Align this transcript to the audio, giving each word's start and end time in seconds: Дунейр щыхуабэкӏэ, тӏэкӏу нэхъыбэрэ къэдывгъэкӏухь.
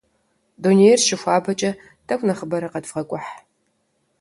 Дунейр 0.61 0.99
щыхуабэкӏэ, 1.05 1.71
тӏэкӏу 2.07 2.25
нэхъыбэрэ 2.27 2.67
къэдывгъэкӏухь. 2.71 3.29